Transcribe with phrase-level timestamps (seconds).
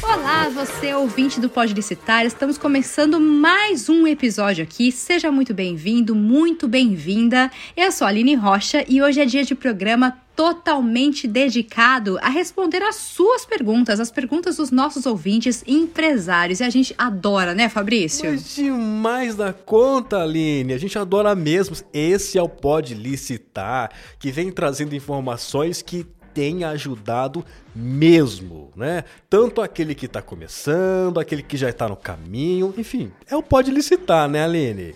[0.00, 2.24] Olá, você ouvinte do Pode Licitar.
[2.24, 4.92] Estamos começando mais um episódio aqui.
[4.92, 7.50] Seja muito bem-vindo, muito bem-vinda.
[7.76, 12.82] Eu sou a Aline Rocha e hoje é dia de programa totalmente dedicado a responder
[12.82, 16.60] as suas perguntas, as perguntas dos nossos ouvintes empresários.
[16.60, 18.30] E a gente adora, né, Fabrício?
[18.30, 20.72] Mas demais da conta, Aline.
[20.72, 21.76] A gente adora mesmo.
[21.92, 27.44] Esse é o Pode Licitar, que vem trazendo informações que tem ajudado
[27.74, 29.04] mesmo, né?
[29.28, 33.70] Tanto aquele que está começando, aquele que já está no caminho, enfim, é o pode
[33.70, 34.94] licitar, né, Aline?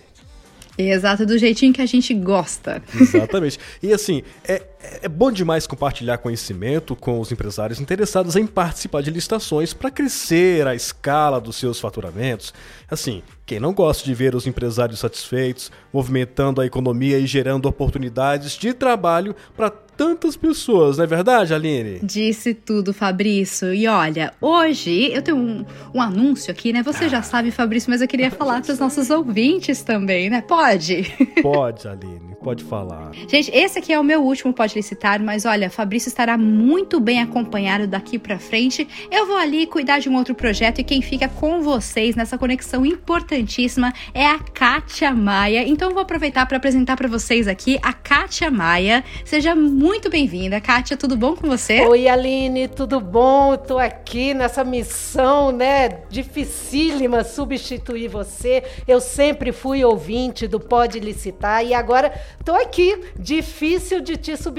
[0.77, 2.83] Exato, do jeitinho que a gente gosta.
[2.93, 3.59] Exatamente.
[3.81, 4.61] E assim, é,
[5.01, 10.67] é bom demais compartilhar conhecimento com os empresários interessados em participar de licitações para crescer
[10.67, 12.53] a escala dos seus faturamentos.
[12.89, 18.57] Assim, quem não gosta de ver os empresários satisfeitos, movimentando a economia e gerando oportunidades
[18.57, 21.99] de trabalho para tantas pessoas, não é verdade, Aline?
[22.03, 23.73] Disse tudo, Fabrício.
[23.73, 26.83] E olha, hoje eu tenho um, um anúncio aqui, né?
[26.83, 30.41] Você já sabe, Fabrício, mas eu queria falar para os nossos ouvintes também, né?
[30.41, 31.11] Pode?
[31.41, 33.11] Pode, Aline, pode falar.
[33.27, 34.73] Gente, esse aqui é o meu último Pode
[35.23, 38.87] Mas olha, Fabrício estará muito bem acompanhado daqui para frente.
[39.11, 42.85] Eu vou ali cuidar de um outro projeto e quem fica com vocês nessa conexão
[42.85, 45.67] importantíssima é a Kátia Maia.
[45.67, 49.03] Então eu vou aproveitar para apresentar para vocês aqui a Kátia Maia.
[49.25, 50.59] Seja muito bem-vinda.
[50.59, 51.81] Kátia, tudo bom com você?
[51.81, 53.53] Oi, Aline, tudo bom?
[53.53, 58.63] Estou aqui nessa missão, né, dificílima substituir você.
[58.87, 62.99] Eu sempre fui ouvinte do Pode Licitar e agora estou aqui.
[63.17, 64.56] Difícil de te substituir,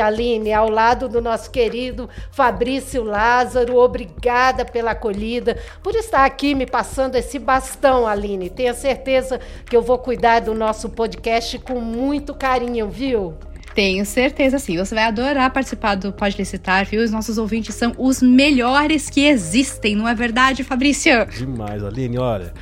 [0.00, 3.76] Aline, ao lado do nosso querido Fabrício Lázaro.
[3.76, 8.50] Obrigada pela acolhida, por estar aqui me passando esse bastão, Aline.
[8.50, 13.34] Tenha certeza que eu vou cuidar do nosso podcast com muito carinho, viu?
[13.74, 14.76] Tenho certeza, sim.
[14.78, 17.02] Você vai adorar participar do Pode Licitar, viu?
[17.02, 21.26] Os nossos ouvintes são os melhores que existem, não é verdade, Fabrício?
[21.26, 22.16] Demais, Aline.
[22.18, 22.52] Olha,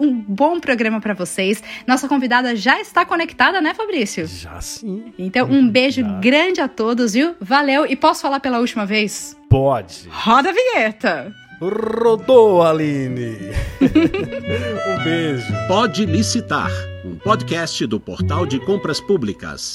[0.00, 1.62] um bom programa para vocês.
[1.86, 4.26] Nossa convidada já está conectada, né, Fabrício?
[4.26, 5.12] Já sim.
[5.18, 6.18] Então, um beijo já.
[6.18, 7.34] grande a todos, viu?
[7.38, 7.84] Valeu.
[7.84, 9.36] E posso falar pela última vez?
[9.50, 10.08] Pode.
[10.10, 11.30] Roda a vinheta.
[11.62, 13.36] Rodou, Aline.
[13.80, 15.46] um beijo.
[15.68, 16.72] Pode licitar
[17.04, 19.74] um podcast do Portal de Compras Públicas.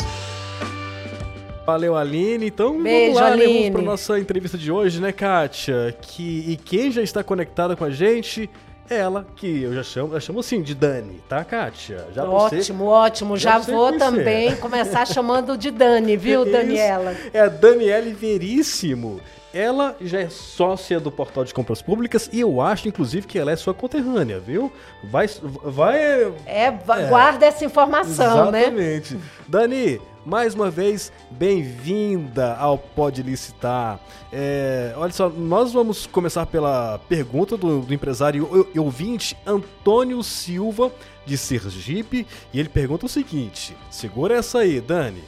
[1.65, 2.47] Valeu, Aline.
[2.47, 3.53] Então, Beijo, vamos lá, Aline.
[3.53, 5.95] vamos para nossa entrevista de hoje, né, Kátia?
[6.01, 8.49] Que, e quem já está conectada com a gente
[8.89, 12.05] ela, que eu já chamo, eu chamo assim de Dani, tá, Kátia?
[12.13, 13.37] Já ótimo, você, ótimo.
[13.37, 17.15] Já, já vou também começar chamando de Dani, viu, Daniela?
[17.33, 19.21] É a Daniele Veríssimo.
[19.53, 23.51] Ela já é sócia do Portal de Compras Públicas e eu acho, inclusive, que ela
[23.51, 24.71] é sua conterrânea, viu?
[25.03, 25.27] Vai.
[25.63, 26.71] vai é, é,
[27.09, 28.71] guarda essa informação, exatamente.
[28.71, 28.93] né?
[28.95, 29.17] Exatamente.
[29.47, 33.99] Dani, mais uma vez, bem-vinda ao Pode Licitar.
[34.33, 40.91] É, olha só, nós vamos começar pela pergunta do, do empresário e ouvinte Antônio Silva,
[41.25, 45.23] de Sergipe, e ele pergunta o seguinte: segura essa aí, Dani.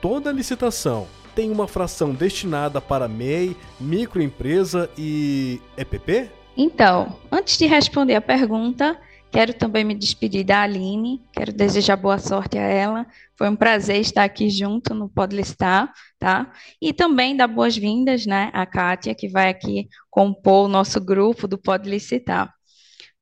[0.00, 1.08] Toda licitação
[1.38, 6.28] tem uma fração destinada para MEI, microempresa e EPP?
[6.56, 9.00] Então, antes de responder a pergunta,
[9.30, 13.06] quero também me despedir da Aline, quero desejar boa sorte a ela.
[13.36, 16.50] Foi um prazer estar aqui junto no Podlistar, tá?
[16.82, 21.56] E também dar boas-vindas, né, à Kátia, que vai aqui compor o nosso grupo do
[21.56, 22.52] Podlicitar.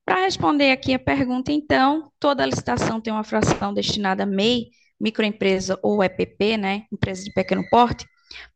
[0.07, 5.78] Para responder aqui a pergunta, então, toda licitação tem uma fração destinada a MEI, microempresa
[5.82, 8.06] ou EPP, né, empresa de pequeno porte,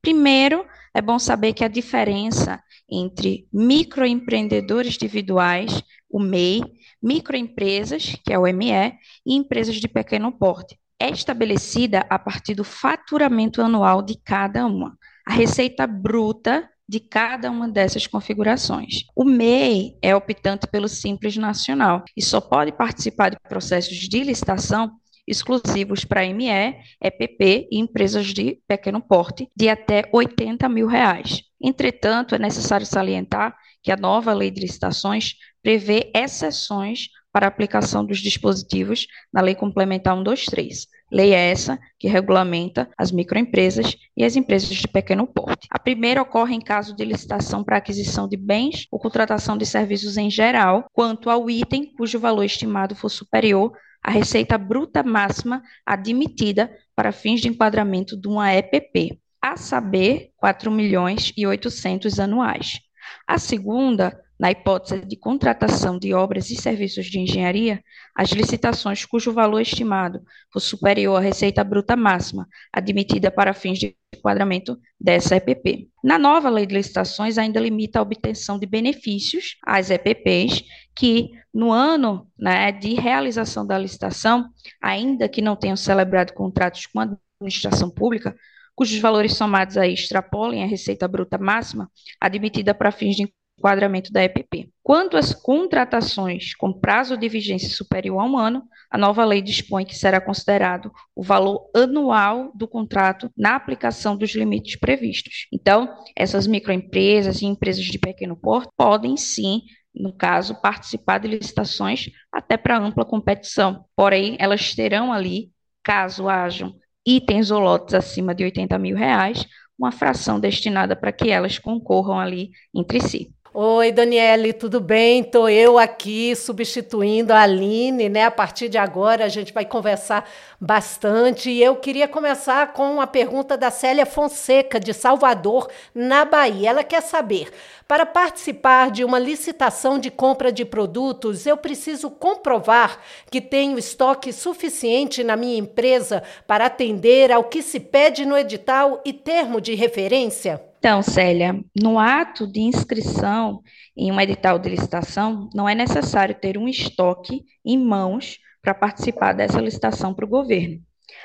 [0.01, 0.65] Primeiro,
[0.95, 6.63] é bom saber que a diferença entre microempreendedores individuais, o MEI,
[7.03, 8.93] microempresas, que é o ME,
[9.25, 14.99] e empresas de pequeno porte, é estabelecida a partir do faturamento anual de cada uma.
[15.27, 19.05] A receita bruta de cada uma dessas configurações.
[19.15, 25.00] O MEI é optante pelo Simples Nacional e só pode participar de processos de licitação
[25.31, 31.43] exclusivos para ME, EPP e empresas de pequeno porte de até 80 mil reais.
[31.63, 38.05] Entretanto, é necessário salientar que a nova lei de licitações prevê exceções para a aplicação
[38.05, 40.87] dos dispositivos na Lei Complementar 123.
[41.13, 45.67] Lei essa que regulamenta as microempresas e as empresas de pequeno porte.
[45.71, 50.17] A primeira ocorre em caso de licitação para aquisição de bens ou contratação de serviços
[50.17, 56.71] em geral, quanto ao item cujo valor estimado for superior à receita bruta máxima admitida
[56.95, 62.81] para fins de enquadramento de uma EPP, a saber, 4 milhões e 800 anuais.
[63.27, 67.85] A segunda na hipótese de contratação de obras e serviços de engenharia,
[68.17, 73.95] as licitações cujo valor estimado for superior à receita bruta máxima admitida para fins de
[74.17, 75.91] enquadramento dessa EPP.
[76.03, 80.65] Na nova lei de licitações, ainda limita a obtenção de benefícios às EPPs
[80.97, 84.49] que, no ano né, de realização da licitação,
[84.81, 88.35] ainda que não tenham celebrado contratos com a administração pública,
[88.75, 93.31] cujos valores somados aí extrapolem a receita bruta máxima admitida para fins de
[93.61, 94.71] enquadramento da EPP.
[94.83, 99.85] Quanto às contratações com prazo de vigência superior a um ano, a nova lei dispõe
[99.85, 105.47] que será considerado o valor anual do contrato na aplicação dos limites previstos.
[105.53, 109.61] Então, essas microempresas e empresas de pequeno porte podem sim
[109.93, 113.85] no caso, participar de licitações até para ampla competição.
[113.97, 115.51] Porém, elas terão ali,
[115.83, 119.45] caso hajam itens ou lotes acima de 80 mil reais,
[119.77, 123.35] uma fração destinada para que elas concorram ali entre si.
[123.53, 125.23] Oi, Daniele, tudo bem?
[125.23, 128.25] Estou eu aqui substituindo a Aline, né?
[128.25, 130.25] A partir de agora a gente vai conversar
[130.61, 131.51] bastante.
[131.51, 136.71] E eu queria começar com a pergunta da Célia Fonseca, de Salvador, na Bahia.
[136.71, 137.51] Ela quer saber:
[137.89, 144.33] para participar de uma licitação de compra de produtos, eu preciso comprovar que tenho estoque
[144.33, 149.75] suficiente na minha empresa para atender ao que se pede no edital e termo de
[149.75, 150.70] referência?
[150.81, 153.63] Então, Célia, no ato de inscrição
[153.95, 159.35] em um edital de licitação, não é necessário ter um estoque em mãos para participar
[159.35, 160.81] dessa licitação para o governo.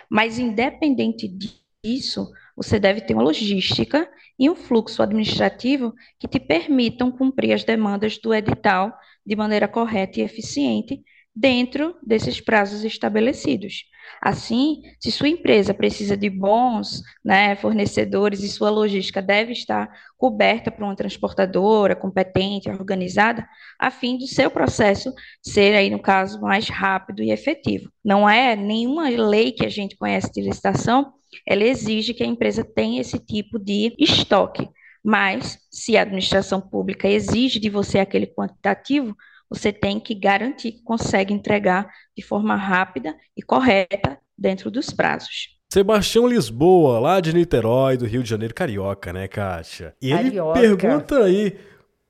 [0.10, 1.34] Mas, independente
[1.82, 4.06] disso, você deve ter uma logística
[4.38, 8.94] e um fluxo administrativo que te permitam cumprir as demandas do edital
[9.26, 11.02] de maneira correta e eficiente
[11.36, 13.84] dentro desses prazos estabelecidos.
[14.22, 20.72] Assim, se sua empresa precisa de bons né, fornecedores e sua logística deve estar coberta
[20.72, 23.48] por uma transportadora competente, organizada,
[23.80, 25.12] a fim do seu processo
[25.42, 27.92] ser, aí, no caso, mais rápido e efetivo.
[28.04, 31.14] Não é nenhuma lei que a gente conhece de licitação,
[31.46, 34.70] ela exige que a empresa tenha esse tipo de estoque.
[35.04, 39.16] Mas, se a administração pública exige de você aquele quantitativo,
[39.50, 45.56] você tem que garantir que consegue entregar de forma rápida e correta dentro dos prazos.
[45.72, 49.96] Sebastião Lisboa, lá de Niterói, do Rio de Janeiro, carioca, né, Kátia?
[50.02, 50.60] E ele carioca.
[50.60, 51.58] pergunta aí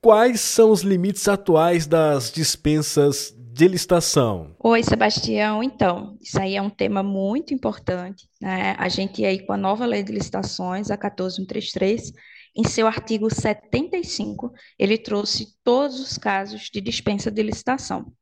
[0.01, 4.53] quais são os limites atuais das dispensas de licitação.
[4.59, 5.63] Oi, Sebastião.
[5.63, 8.27] Então, isso aí é um tema muito importante.
[8.41, 8.75] Né?
[8.77, 12.11] A gente aí com a nova lei de licitações, a 14133,
[12.55, 18.13] em seu artigo 75, ele trouxe todos os casos de dispensa de licitação.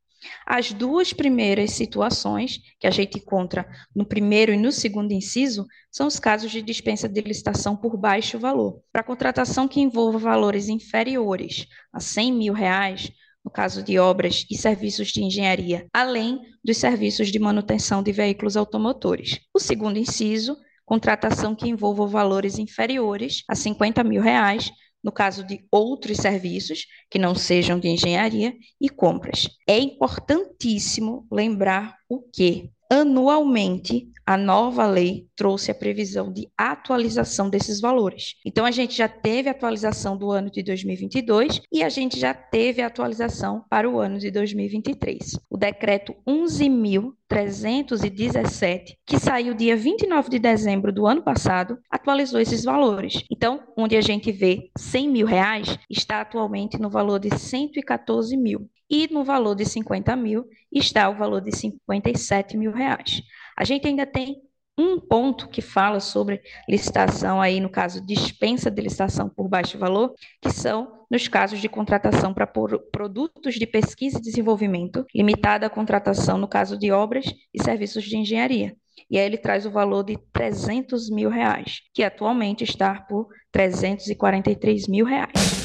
[0.46, 6.08] As duas primeiras situações que a gente encontra no primeiro e no segundo inciso são
[6.08, 8.82] os casos de dispensa de licitação por baixo valor.
[8.92, 13.12] Para contratação que envolva valores inferiores a 100 mil reais,
[13.44, 18.56] no caso de obras e serviços de engenharia, além dos serviços de manutenção de veículos
[18.56, 19.40] automotores.
[19.54, 24.72] O segundo inciso contratação que envolva valores inferiores a 50 mil reais,
[25.04, 29.50] no caso de outros serviços que não sejam de engenharia e compras.
[29.68, 37.82] É importantíssimo lembrar o que anualmente a nova lei trouxe a previsão de atualização desses
[37.82, 38.36] valores.
[38.46, 42.82] Então, a gente já teve atualização do ano de 2022 e a gente já teve
[42.82, 45.38] atualização para o ano de 2023.
[45.50, 53.26] O decreto 11.317, que saiu dia 29 de dezembro do ano passado, atualizou esses valores.
[53.30, 58.70] Então, onde a gente vê 100 mil reais, está atualmente no valor de 114 mil.
[58.90, 63.24] E no valor de 50 mil está o valor de 57 mil reais.
[63.58, 64.42] A gente ainda tem
[64.78, 70.14] um ponto que fala sobre licitação aí no caso dispensa de licitação por baixo valor,
[70.42, 76.38] que são nos casos de contratação para produtos de pesquisa e desenvolvimento, limitada a contratação
[76.38, 78.76] no caso de obras e serviços de engenharia.
[79.10, 84.88] E aí ele traz o valor de 300 mil reais, que atualmente está por 343
[84.88, 85.63] mil reais.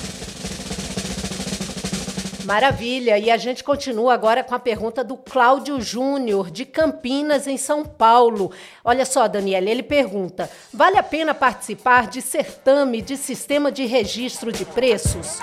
[2.49, 3.19] Maravilha.
[3.19, 7.85] E a gente continua agora com a pergunta do Cláudio Júnior, de Campinas, em São
[7.85, 8.50] Paulo.
[8.83, 14.50] Olha só, Daniela, ele pergunta: vale a pena participar de certame de sistema de registro
[14.50, 15.40] de preços?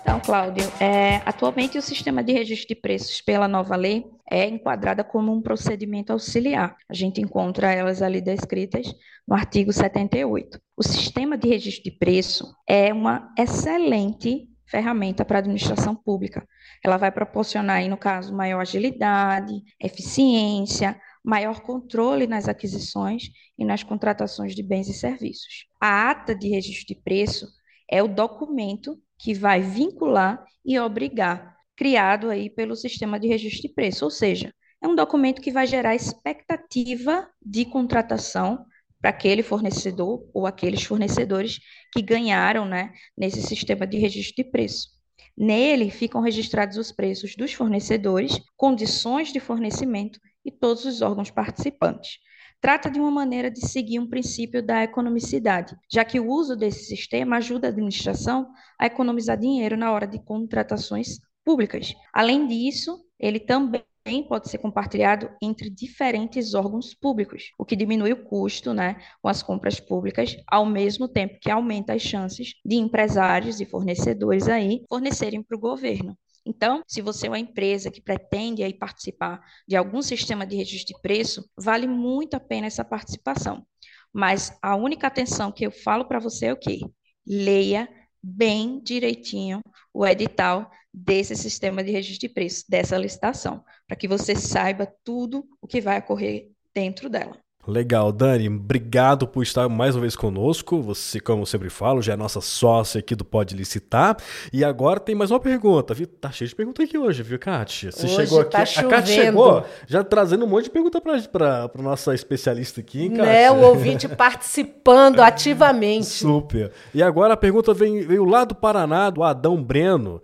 [0.00, 5.02] Então, Cláudio, é, atualmente o sistema de registro de preços pela nova lei é enquadrada
[5.02, 6.76] como um procedimento auxiliar.
[6.88, 8.86] A gente encontra elas ali descritas
[9.26, 10.60] no artigo 78.
[10.76, 16.46] O sistema de registro de preço é uma excelente ferramenta para a administração pública.
[16.84, 23.82] Ela vai proporcionar, aí, no caso, maior agilidade, eficiência, maior controle nas aquisições e nas
[23.82, 25.66] contratações de bens e serviços.
[25.80, 27.46] A ata de registro de preço
[27.90, 33.74] é o documento que vai vincular e obrigar, criado aí pelo sistema de registro de
[33.74, 38.64] preço, ou seja, é um documento que vai gerar expectativa de contratação
[39.00, 41.60] para aquele fornecedor ou aqueles fornecedores
[41.92, 44.88] que ganharam né, nesse sistema de registro de preço.
[45.36, 52.18] Nele ficam registrados os preços dos fornecedores, condições de fornecimento e todos os órgãos participantes.
[52.60, 56.86] Trata de uma maneira de seguir um princípio da economicidade, já que o uso desse
[56.86, 61.94] sistema ajuda a administração a economizar dinheiro na hora de contratações públicas.
[62.14, 68.12] Além disso, ele também também pode ser compartilhado entre diferentes órgãos públicos, o que diminui
[68.12, 72.76] o custo né, com as compras públicas, ao mesmo tempo que aumenta as chances de
[72.76, 76.16] empresários e fornecedores aí fornecerem para o governo.
[76.46, 80.94] Então, se você é uma empresa que pretende aí participar de algum sistema de registro
[80.94, 83.66] de preço, vale muito a pena essa participação.
[84.12, 86.78] Mas a única atenção que eu falo para você é o quê?
[87.26, 87.88] Leia
[88.22, 89.60] bem direitinho
[89.92, 95.44] o edital desse sistema de registro de preços, dessa licitação, para que você saiba tudo
[95.60, 97.36] o que vai ocorrer dentro dela.
[97.68, 100.80] Legal, Dani, obrigado por estar mais uma vez conosco.
[100.82, 104.16] Você, como eu sempre falo, já é nossa sócia aqui do Pode Licitar.
[104.52, 106.06] E agora tem mais uma pergunta, viu?
[106.06, 107.90] Tá cheio de pergunta aqui hoje, viu, Kátia?
[107.90, 108.50] Você hoje chegou aqui.
[108.52, 113.02] Tá a Kátia chegou já trazendo um monte de pergunta para a nossa especialista aqui,
[113.02, 113.32] hein, Kátia?
[113.32, 116.06] Né, o ouvinte participando ativamente.
[116.06, 116.70] Super.
[116.94, 120.22] E agora a pergunta vem, veio lá do Paraná, do Adão Breno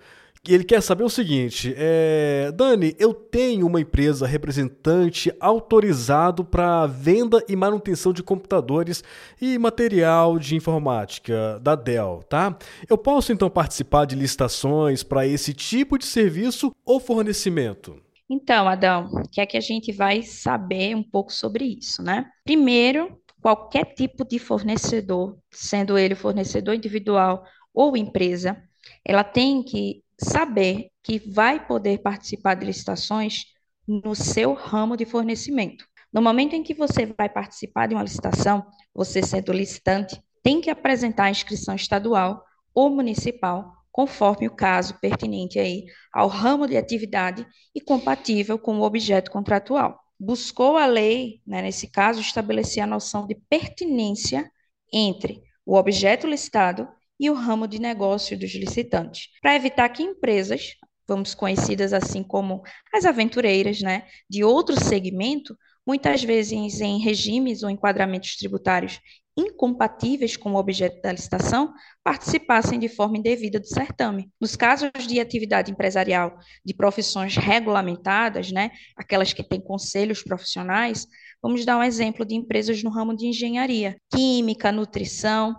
[0.49, 7.45] ele quer saber o seguinte: é, Dani, eu tenho uma empresa representante autorizado para venda
[7.49, 9.05] e manutenção de computadores
[9.41, 12.57] e material de informática da Dell, tá?
[12.89, 18.03] Eu posso então participar de licitações para esse tipo de serviço ou fornecimento?
[18.29, 22.27] Então, Adão, que é que a gente vai saber um pouco sobre isso, né?
[22.45, 27.45] Primeiro, qualquer tipo de fornecedor, sendo ele fornecedor individual
[27.75, 28.57] ou empresa,
[29.05, 33.45] ela tem que saber que vai poder participar de licitações
[33.87, 35.85] no seu ramo de fornecimento.
[36.13, 38.65] No momento em que você vai participar de uma licitação,
[38.95, 45.59] você sendo licitante, tem que apresentar a inscrição estadual ou municipal, conforme o caso pertinente
[45.59, 49.99] aí ao ramo de atividade e compatível com o objeto contratual.
[50.19, 54.51] Buscou a lei, né, nesse caso, estabelecer a noção de pertinência
[54.93, 56.89] entre o objeto licitado
[57.19, 60.75] e o ramo de negócio dos licitantes, para evitar que empresas,
[61.07, 67.71] vamos conhecidas assim como as aventureiras, né, de outro segmento, muitas vezes em regimes ou
[67.71, 69.01] enquadramentos tributários
[69.37, 71.73] incompatíveis com o objeto da licitação,
[72.05, 74.31] participassem de forma indevida do certame.
[74.41, 81.07] Nos casos de atividade empresarial de profissões regulamentadas, né, aquelas que têm conselhos profissionais,
[81.43, 85.57] vamos dar um exemplo de empresas no ramo de engenharia, química, nutrição,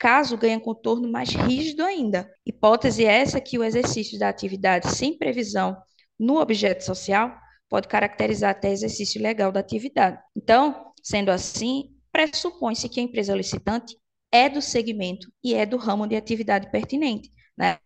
[0.00, 2.32] caso ganha contorno mais rígido ainda.
[2.44, 5.76] Hipótese essa que o exercício da atividade sem previsão
[6.18, 7.36] no objeto social
[7.68, 10.18] pode caracterizar até exercício legal da atividade.
[10.34, 13.94] Então, sendo assim, pressupõe-se que a empresa licitante
[14.32, 17.78] é do segmento e é do ramo de atividade pertinente, né?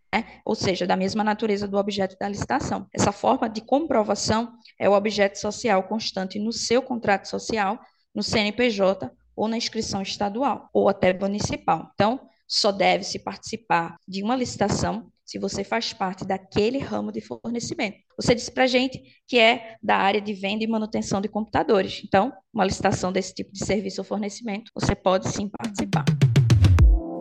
[0.45, 2.87] ou seja, da mesma natureza do objeto da licitação.
[2.95, 7.81] Essa forma de comprovação é o objeto social constante no seu contrato social,
[8.15, 11.91] no CNPJ ou na inscrição estadual ou até municipal.
[11.95, 17.97] Então, só deve-se participar de uma licitação se você faz parte daquele ramo de fornecimento.
[18.17, 22.03] Você disse para a gente que é da área de venda e manutenção de computadores.
[22.05, 26.05] Então, uma licitação desse tipo de serviço ou fornecimento, você pode sim participar.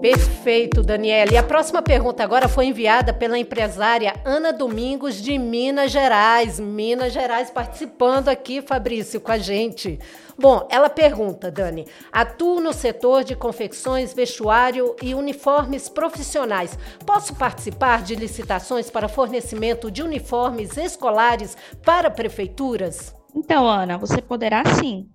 [0.04, 1.32] Perfeito, Daniela.
[1.32, 6.60] E a próxima pergunta agora foi enviada pela empresária Ana Domingos de Minas Gerais.
[6.60, 9.98] Minas Gerais participando aqui, Fabrício, com a gente.
[10.38, 16.78] Bom, ela pergunta, Dani: atuo no setor de confecções, vestuário e uniformes profissionais.
[17.06, 23.16] Posso participar de licitações para fornecimento de uniformes escolares para prefeituras?
[23.34, 25.08] Então, Ana, você poderá sim,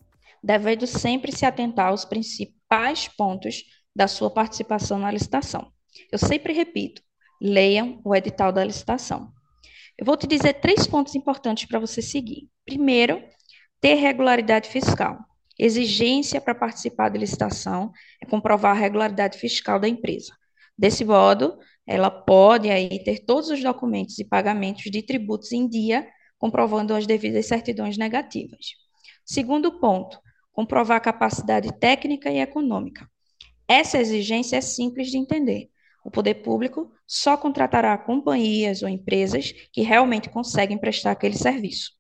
[0.43, 3.65] devendo sempre se atentar aos principais pontos
[3.95, 5.73] da sua participação na licitação.
[6.13, 7.03] Eu sempre repito,
[7.41, 9.33] leiam o edital da licitação.
[9.99, 12.49] Eu vou te dizer três pontos importantes para você seguir.
[12.65, 13.23] Primeiro,
[13.81, 15.19] ter regularidade fiscal.
[15.59, 17.91] Exigência para participar da licitação
[18.23, 20.33] é comprovar a regularidade fiscal da empresa.
[20.79, 26.07] Desse modo, ela pode aí ter todos os documentos e pagamentos de tributos em dia,
[26.39, 28.75] comprovando as devidas certidões negativas.
[29.27, 30.21] Segundo ponto,
[30.53, 33.09] comprovar a capacidade técnica e econômica.
[33.69, 35.71] Essa exigência é simples de entender.
[36.05, 41.93] O poder público só contratará companhias ou empresas que realmente conseguem prestar aquele serviço.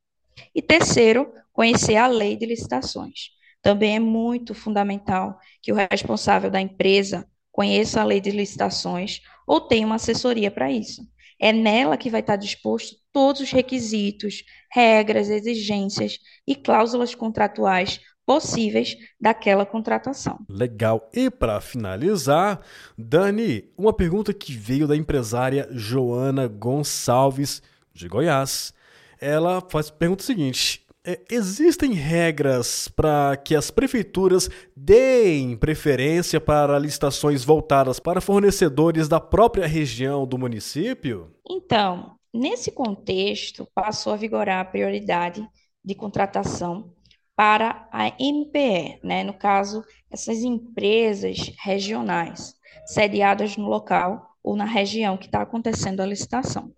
[0.55, 3.31] E terceiro, conhecer a lei de licitações.
[3.61, 9.61] Também é muito fundamental que o responsável da empresa conheça a lei de licitações ou
[9.61, 11.03] tenha uma assessoria para isso.
[11.41, 18.95] É nela que vai estar disposto todos os requisitos, regras, exigências e cláusulas contratuais possíveis
[19.19, 20.41] daquela contratação.
[20.51, 21.09] Legal.
[21.15, 22.61] E para finalizar,
[22.97, 27.63] Dani, uma pergunta que veio da empresária Joana Gonçalves
[27.95, 28.75] de Goiás.
[29.19, 37.43] Ela faz pergunta seguinte: é, existem regras para que as prefeituras deem preferência para licitações
[37.43, 41.33] voltadas para fornecedores da própria região do município?
[41.49, 45.43] Então, nesse contexto, passou a vigorar a prioridade
[45.83, 46.93] de contratação
[47.39, 49.23] para a MPE, né?
[49.23, 52.53] no caso, essas empresas regionais,
[52.85, 56.75] sediadas no local ou na região que está acontecendo a licitação,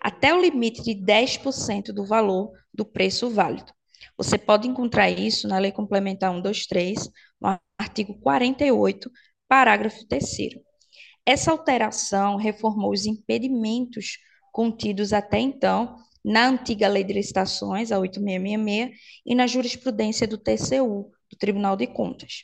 [0.00, 3.72] até o limite de 10% do valor do preço válido.
[4.16, 7.10] Você pode encontrar isso na Lei Complementar 123,
[7.40, 9.10] no artigo 48,
[9.48, 10.24] parágrafo 3.
[11.26, 14.18] Essa alteração reformou os impedimentos
[14.52, 21.12] contidos até então na antiga Lei de Licitações, a 8666, e na jurisprudência do TCU,
[21.30, 22.42] do Tribunal de Contas.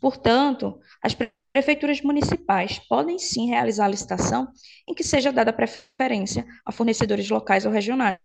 [0.00, 1.16] Portanto, as
[1.52, 4.46] prefeituras municipais podem sim realizar a licitação
[4.88, 8.18] em que seja dada preferência a fornecedores locais ou regionais,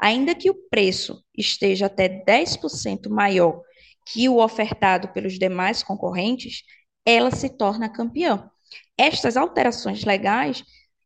[0.00, 3.62] ainda que o preço esteja até 10% maior
[4.04, 6.64] que o ofertado pelos demais concorrentes,
[7.06, 8.50] ela se torna campeã.
[8.98, 10.64] Estas alterações legais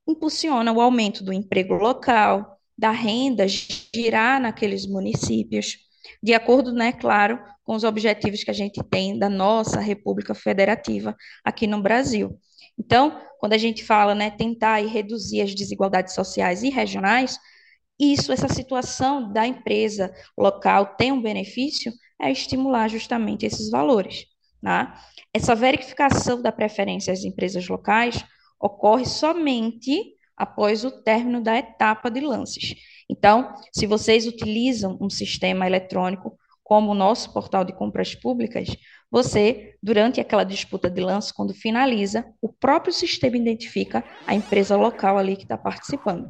[0.08, 5.78] impulsionam o aumento do emprego local, da renda girar naqueles municípios,
[6.22, 11.16] de acordo, né, claro, com os objetivos que a gente tem da nossa República Federativa
[11.44, 12.38] aqui no Brasil.
[12.78, 17.38] Então, quando a gente fala, né, tentar e reduzir as desigualdades sociais e regionais,
[17.98, 24.26] isso, essa situação da empresa local tem um benefício, é estimular justamente esses valores.
[24.62, 24.92] Né?
[25.32, 28.22] Essa verificação da preferência às empresas locais
[28.60, 32.75] ocorre somente após o término da etapa de lances.
[33.09, 38.68] Então, se vocês utilizam um sistema eletrônico como o nosso portal de compras públicas,
[39.11, 45.16] você, durante aquela disputa de lance, quando finaliza, o próprio sistema identifica a empresa local
[45.16, 46.29] ali que está participando.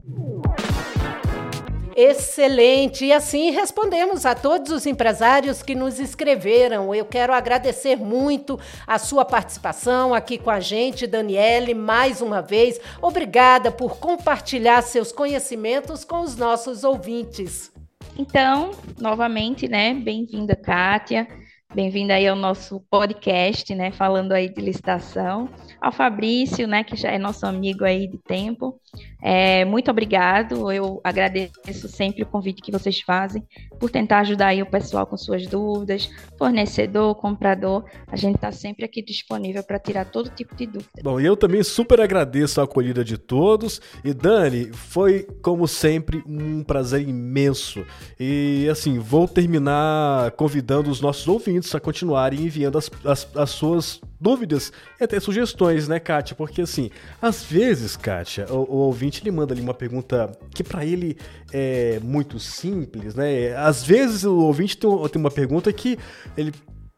[1.96, 3.06] Excelente!
[3.06, 6.94] E assim respondemos a todos os empresários que nos escreveram.
[6.94, 12.78] Eu quero agradecer muito a sua participação aqui com a gente, Daniele, mais uma vez.
[13.00, 17.72] Obrigada por compartilhar seus conhecimentos com os nossos ouvintes.
[18.18, 19.94] Então, novamente, né?
[19.94, 21.26] Bem-vinda, Kátia.
[21.74, 23.90] Bem-vinda aí ao nosso podcast, né?
[23.90, 25.48] Falando aí de licitação.
[25.80, 26.84] Ao Fabrício, né?
[26.84, 28.80] Que já é nosso amigo aí de tempo.
[29.22, 30.70] É, muito obrigado.
[30.70, 33.42] Eu agradeço sempre o convite que vocês fazem
[33.78, 37.84] por tentar ajudar aí o pessoal com suas dúvidas, fornecedor, comprador.
[38.06, 40.90] A gente está sempre aqui disponível para tirar todo tipo de dúvida.
[41.02, 43.80] Bom, eu também super agradeço a acolhida de todos.
[44.04, 47.84] E Dani, foi como sempre um prazer imenso.
[48.18, 54.00] E assim, vou terminar convidando os nossos ouvintes a continuarem enviando as, as, as suas
[54.20, 56.34] dúvidas e até sugestões, né, Kátia?
[56.36, 60.84] Porque assim, às vezes, Kátia, o, o ouvinte ele manda ali uma pergunta que para
[60.84, 61.16] ele
[61.52, 63.56] é muito simples, né?
[63.56, 65.98] Às vezes o ouvinte tem, tem uma pergunta que
[66.36, 66.52] ele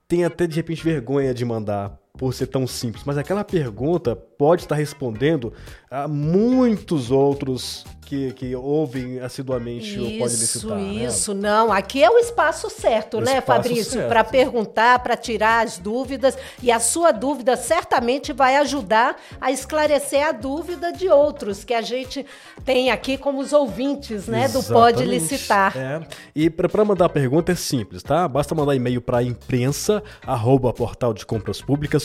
[0.08, 4.62] tem até de repente vergonha de mandar por ser tão simples, mas aquela pergunta pode
[4.62, 5.52] estar respondendo
[5.90, 10.80] a muitos outros que, que ouvem assiduamente isso, o Pode Licitar.
[10.80, 11.40] Isso, isso, né?
[11.42, 11.70] não.
[11.70, 14.08] Aqui é o espaço certo, o né, espaço Fabrício?
[14.08, 16.36] Para perguntar, para tirar as dúvidas.
[16.62, 21.82] E a sua dúvida certamente vai ajudar a esclarecer a dúvida de outros que a
[21.82, 22.24] gente
[22.64, 24.68] tem aqui como os ouvintes, né, Exatamente.
[24.68, 25.76] do Pode Licitar.
[25.76, 26.00] É.
[26.34, 28.26] E para mandar a pergunta é simples, tá?
[28.26, 30.72] Basta mandar e-mail para imprensa arroba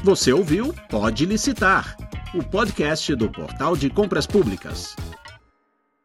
[0.04, 1.96] Você ouviu Pode Licitar,
[2.34, 4.94] o podcast do Portal de Compras Públicas.